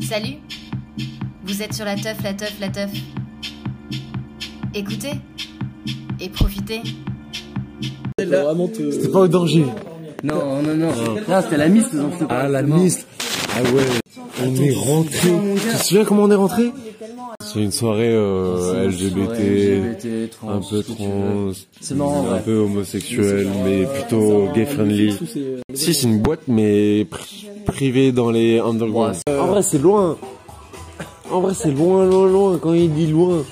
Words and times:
Salut 0.00 0.36
Vous 1.44 1.62
êtes 1.62 1.72
sur 1.74 1.84
la 1.84 1.94
teuf, 1.96 2.22
la 2.22 2.34
teuf, 2.34 2.54
la 2.60 2.68
teuf. 2.68 2.90
Écoutez 4.74 5.12
et 6.20 6.28
profitez. 6.28 6.80
C'était 8.18 9.08
pas 9.08 9.20
au 9.20 9.28
danger. 9.28 9.64
Non, 10.22 10.62
non, 10.62 10.74
non. 10.74 10.92
Là, 11.28 11.42
c'était 11.42 11.56
la 11.56 11.68
mist. 11.68 11.94
donc 11.96 12.12
c'est 12.18 12.26
pas- 12.28 12.40
Ah, 12.42 12.48
la 12.48 12.60
c'est 12.60 12.66
mort. 12.66 12.78
mist. 12.78 13.06
Ah 13.56 13.62
ouais. 13.72 13.82
On 14.44 14.54
est 14.54 14.74
rentré. 14.74 15.28
Tu 15.54 15.76
te 15.78 15.82
souviens 15.84 16.04
comment 16.04 16.24
on 16.24 16.30
est 16.30 16.34
rentré 16.34 16.70
C'est 17.42 17.60
une 17.62 17.72
soirée 17.72 18.10
euh, 18.12 18.86
LGBT, 18.88 19.38
LGBT, 19.40 20.30
trans, 20.30 20.50
un 20.50 20.60
peu 20.60 20.82
trans, 20.82 21.50
C'est 21.80 21.94
marrant, 21.94 22.26
un 22.28 22.34
ouais. 22.34 22.40
peu 22.44 22.56
homosexuel, 22.58 23.48
mais 23.64 23.86
plutôt 23.86 24.48
gay 24.54 24.66
friendly. 24.66 25.14
Si, 25.74 25.94
c'est 25.94 26.06
une 26.06 26.20
boîte, 26.20 26.42
mais 26.48 27.06
pri- 27.70 27.74
privée 27.76 28.12
dans 28.12 28.30
les 28.30 28.58
underground. 28.58 29.16
En 29.28 29.46
vrai, 29.46 29.62
c'est 29.62 29.78
loin. 29.78 30.16
En 31.30 31.40
vrai, 31.40 31.54
c'est 31.54 31.70
loin, 31.70 32.04
loin, 32.06 32.26
loin. 32.28 32.58
Quand 32.58 32.72
il 32.72 32.92
dit 32.92 33.06
loin, 33.06 33.42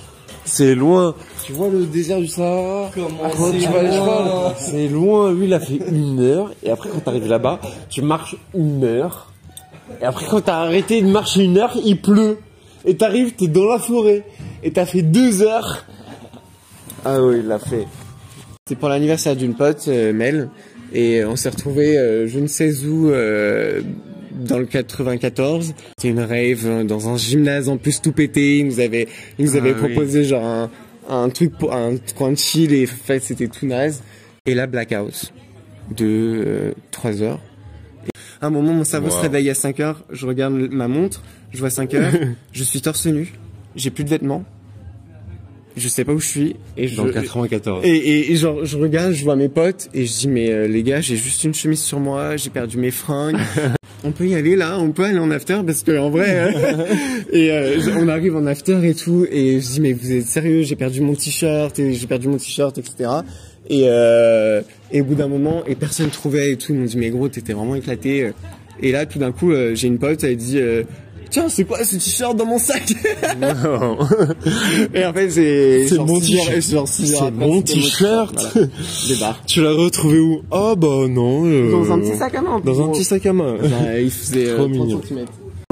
c'est 0.44 0.74
loin. 0.74 1.14
Tu 1.44 1.52
vois 1.52 1.68
le 1.68 1.86
désert 1.86 2.18
du 2.18 2.27
Sahara 2.27 2.91
Quand 2.94 3.50
tu 3.52 3.66
vas 3.66 3.78
à 3.80 3.91
cheval, 3.92 4.54
c'est 4.58 4.88
loin. 4.88 5.32
Lui, 5.32 5.46
il 5.46 5.54
a 5.54 5.60
fait 5.60 5.80
une 5.91 6.20
heure. 6.20 6.50
Et 6.62 6.70
après, 6.70 6.91
quand 6.91 7.00
t'arrives 7.00 7.28
là-bas, 7.28 7.58
tu 7.88 8.02
marches 8.02 8.36
une 8.54 8.84
heure. 8.84 9.32
Et 10.00 10.04
après, 10.04 10.27
quand 10.28 10.41
t'as 10.42 10.58
arrêté 10.58 11.00
de 11.00 11.08
marcher 11.08 11.44
une 11.44 11.56
heure, 11.58 11.72
il 11.84 12.00
pleut. 12.00 12.38
Et 12.84 12.96
t'arrives, 12.96 13.32
t'es 13.34 13.48
dans 13.48 13.64
la 13.64 13.78
forêt. 13.78 14.24
Et 14.62 14.70
t'as 14.72 14.84
fait 14.86 15.02
deux 15.02 15.42
heures. 15.42 15.84
Ah 17.05 17.22
oui, 17.22 17.36
il 17.41 17.46
l'a 17.46 17.58
fait. 17.58 17.86
C'est 18.66 18.77
pour 18.77 18.88
l'anniversaire 18.88 19.34
d'une 19.34 19.55
pote, 19.55 19.84
euh, 19.88 20.12
Mel, 20.12 20.50
et 20.92 21.24
on 21.24 21.37
s'est 21.37 21.51
retrouvé 21.51 22.27
je 22.27 22.38
ne 22.38 22.47
sais 22.47 22.84
où 22.84 23.10
euh, 23.10 23.80
dans 24.38 24.59
le 24.59 24.66
94. 24.66 25.74
C'était 25.98 26.09
une 26.09 26.20
rave 26.20 26.64
euh, 26.66 26.84
dans 26.84 27.09
un 27.09 27.16
gymnase 27.16 27.69
en 27.69 27.77
plus 27.77 28.01
tout 28.01 28.12
pété. 28.12 28.58
Ils 28.58 28.67
nous 28.67 28.80
avaient, 28.80 29.08
ils 29.39 29.45
nous 29.47 29.56
avaient 29.56 29.75
Ah 29.77 29.83
oui. 29.83 29.92
proposé 29.95 30.25
genre 30.25 30.45
un, 30.45 30.70
un 31.08 31.28
truc 31.28 31.56
pour 31.58 31.75
un 31.75 31.95
coin 32.17 32.30
de 32.33 32.36
chill 32.39 32.72
et 32.72 32.84
en 32.84 33.05
fait 33.05 33.20
c'était 33.20 33.48
tout 33.48 33.67
naze. 33.67 34.03
Et 34.47 34.55
là 34.55 34.67
blackout 34.67 35.33
de 35.97 36.75
3 36.91 37.23
heures. 37.23 37.41
Et 38.06 38.11
à 38.41 38.47
un 38.47 38.50
moment 38.50 38.73
mon 38.73 38.84
cerveau 38.84 39.11
se 39.11 39.20
réveille 39.20 39.50
à 39.50 39.55
5 39.55 39.80
heures. 39.80 40.05
Je 40.11 40.27
regarde 40.27 40.55
ma 40.55 40.86
montre, 40.89 41.23
je 41.52 41.58
vois 41.58 41.70
5 41.70 41.95
heures. 41.95 42.12
je 42.52 42.62
suis 42.64 42.80
torse 42.80 43.06
nu, 43.06 43.33
j'ai 43.77 43.91
plus 43.91 44.05
de 44.05 44.11
vêtements. 44.11 44.45
Je 45.78 45.88
sais 45.88 46.04
pas 46.04 46.12
où 46.12 46.20
je 46.20 46.26
suis 46.26 46.56
et 46.76 46.88
je, 46.88 46.96
Dans 46.96 47.04
le 47.04 47.12
94. 47.12 47.84
et, 47.84 47.88
et, 47.90 48.32
et 48.32 48.36
genre, 48.36 48.64
je 48.64 48.76
regarde, 48.76 49.12
je 49.12 49.24
vois 49.24 49.36
mes 49.36 49.48
potes 49.48 49.88
et 49.94 50.04
je 50.06 50.12
dis 50.12 50.28
mais 50.28 50.50
euh, 50.50 50.66
les 50.68 50.82
gars, 50.82 51.00
j'ai 51.00 51.16
juste 51.16 51.44
une 51.44 51.54
chemise 51.54 51.80
sur 51.80 52.00
moi, 52.00 52.36
j'ai 52.36 52.50
perdu 52.50 52.76
mes 52.78 52.90
fringues. 52.90 53.38
on 54.04 54.12
peut 54.12 54.26
y 54.28 54.34
aller 54.34 54.54
là, 54.56 54.78
on 54.78 54.90
peut 54.92 55.04
aller 55.04 55.18
en 55.18 55.30
after 55.30 55.58
parce 55.66 55.82
que 55.82 55.96
en 55.98 56.10
vrai. 56.10 56.26
euh, 56.54 56.84
et 57.32 57.50
euh, 57.50 57.80
je- 57.80 57.90
on 57.90 58.08
arrive 58.08 58.36
en 58.36 58.46
after 58.46 58.78
et 58.88 58.94
tout 58.94 59.26
et 59.30 59.60
je 59.60 59.66
dis 59.66 59.80
mais 59.80 59.92
vous 59.92 60.12
êtes 60.12 60.26
sérieux, 60.26 60.62
j'ai 60.62 60.76
perdu 60.76 61.00
mon 61.00 61.14
t-shirt 61.14 61.78
et 61.78 61.92
j'ai 61.94 62.06
perdu 62.06 62.28
mon 62.28 62.36
t-shirt 62.36 62.76
etc. 62.78 63.10
Et, 63.70 63.82
euh, 63.86 64.62
et 64.92 65.00
au 65.00 65.04
bout 65.04 65.14
d'un 65.14 65.28
moment 65.28 65.62
et 65.66 65.74
personne 65.74 66.08
trouvait 66.10 66.52
et 66.52 66.56
tout, 66.56 66.72
ils 66.72 66.78
m'ont 66.78 66.86
dit 66.86 66.96
mais 66.96 67.10
gros 67.10 67.28
t'étais 67.28 67.52
vraiment 67.52 67.74
éclaté. 67.74 68.30
Et 68.80 68.92
là 68.92 69.06
tout 69.06 69.18
d'un 69.18 69.32
coup 69.32 69.52
j'ai 69.74 69.88
une 69.88 69.98
pote, 69.98 70.22
elle 70.24 70.36
dit 70.36 70.60
tiens 71.30 71.48
c'est 71.48 71.64
quoi 71.64 71.82
ce 71.84 71.94
t-shirt 71.96 72.36
dans 72.36 72.46
mon 72.46 72.58
sac 72.58 72.84
Non. 73.40 73.98
Et 74.94 75.04
en 75.04 75.12
fait 75.12 75.30
c'est 75.30 75.86
C'est 75.88 75.98
mon 75.98 76.18
t-shirt. 76.20 76.86
C'est 76.86 77.30
mon 77.34 77.62
t-shirt. 77.62 78.58
Tu 79.46 79.62
l'as 79.62 79.72
retrouvé 79.72 80.18
où? 80.20 80.40
Ah 80.50 80.74
bah 80.76 81.06
non. 81.08 81.44
euh, 81.46 81.70
Dans 81.70 81.92
un 81.92 81.98
petit 82.00 82.16
sac 82.16 82.34
à 82.34 82.42
main. 82.42 82.60
Dans 82.64 82.82
un 82.84 82.88
petit 82.88 83.04
sac 83.04 83.26
à 83.26 83.32
main. 83.32 83.56
Bah, 83.60 84.00
il 84.00 84.10
faisait 84.10 84.44
Trop 84.54 84.64
euh, 84.64 84.68
30 84.68 84.70
mignon. 84.70 85.00
cm. 85.06 85.24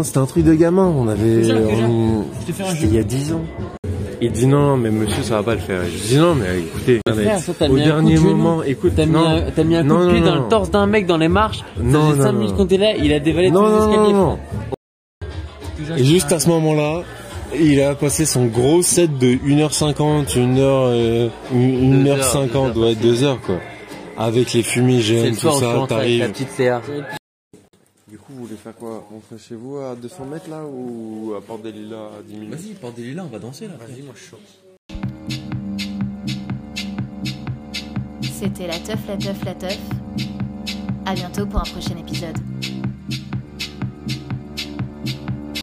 C'était 0.02 0.18
un 0.18 0.26
truc 0.26 0.44
de 0.44 0.52
gamin, 0.54 0.92
on 0.94 1.08
avait... 1.08 1.36
Déjà, 1.36 1.54
déjà. 1.58 1.86
on- 1.88 2.24
Je 2.42 2.46
te 2.46 2.52
fais 2.52 2.64
un 2.64 2.70
C'était 2.70 2.82
jeu. 2.82 2.86
il 2.90 2.94
y 2.96 2.98
a 2.98 3.02
10 3.02 3.32
ans. 3.32 3.40
Il 4.20 4.30
dit 4.32 4.46
non, 4.46 4.76
mais 4.78 4.90
monsieur, 4.90 5.22
ça 5.22 5.36
va 5.36 5.42
pas 5.42 5.54
le 5.54 5.60
faire. 5.60 5.80
Je 5.84 6.08
dis 6.08 6.16
non, 6.18 6.34
mais 6.34 6.58
écoutez, 6.60 7.00
Frère, 7.06 7.42
toi, 7.44 7.54
t'as 7.58 7.68
au 7.68 7.76
dernier 7.76 8.18
moment, 8.18 8.62
écoute, 8.62 8.92
T'as 8.96 9.04
mis, 9.06 9.12
non, 9.12 9.26
un, 9.26 9.42
t'as 9.54 9.62
mis 9.64 9.76
un 9.76 9.82
coup 9.82 9.88
Non, 9.88 10.06
de 10.06 10.10
pied 10.12 10.20
non, 10.20 10.26
dans 10.26 10.34
non. 10.36 10.42
le 10.44 10.48
torse 10.48 10.70
d'un 10.70 10.86
mec 10.86 11.06
dans 11.06 11.18
les 11.18 11.28
marches. 11.28 11.62
Non, 11.82 11.92
ça 12.00 12.06
faisait 12.12 12.18
non, 12.18 12.24
5 12.24 12.32
non. 12.32 12.38
minutes 12.38 12.56
qu'on 12.56 12.64
était 12.64 12.76
là, 12.78 12.94
il 12.96 13.12
a 13.12 13.20
dévalé 13.20 13.50
non, 13.50 13.60
tous 13.60 13.66
les 13.68 13.76
escaliers. 13.94 14.12
non, 14.14 14.26
non. 14.26 14.38
Et 15.96 16.04
juste 16.04 16.32
à 16.32 16.40
ce 16.40 16.48
moment-là, 16.48 17.02
il 17.54 17.80
a 17.80 17.94
passé 17.94 18.24
son 18.24 18.46
gros 18.46 18.82
set 18.82 19.18
de 19.18 19.28
1h50, 19.28 20.26
1h, 20.26 20.58
euh, 20.60 21.28
1h50, 21.54 22.76
ouais, 22.76 22.94
2 22.94 23.22
heures, 23.24 23.40
quoi. 23.40 23.60
Avec 24.18 24.52
les 24.52 24.62
fumigènes, 24.62 25.36
tout 25.36 25.52
ça, 25.52 25.74
rentré 25.74 26.22
avec 26.22 26.38
la 26.38 26.46
t'arrives. 26.56 27.04
Du 28.08 28.18
coup, 28.18 28.32
vous 28.34 28.44
voulez 28.46 28.56
faire 28.56 28.74
quoi? 28.74 29.06
Rentrer 29.10 29.36
chez 29.38 29.54
vous 29.54 29.76
à 29.76 29.94
200 29.94 30.24
mètres, 30.24 30.48
là, 30.48 30.62
ou 30.64 31.34
à 31.36 31.40
Port 31.40 31.58
des 31.58 31.72
Lilas 31.72 31.96
à 32.18 32.22
10 32.26 32.34
minutes? 32.34 32.54
Vas-y, 32.54 32.74
porte 32.74 32.94
des 32.96 33.02
lilas, 33.02 33.24
on 33.24 33.32
va 33.32 33.38
danser 33.38 33.66
là. 33.66 33.74
Vas-y, 33.78 34.02
moi 34.02 34.14
je 34.14 34.20
suis 34.20 34.30
chaud. 34.30 34.38
C'était 38.22 38.66
la 38.66 38.78
teuf, 38.78 39.00
la 39.08 39.16
teuf, 39.16 39.44
la 39.44 39.54
teuf. 39.54 39.78
À 41.04 41.14
bientôt 41.14 41.46
pour 41.46 41.60
un 41.60 41.64
prochain 41.64 41.96
épisode. 41.98 42.36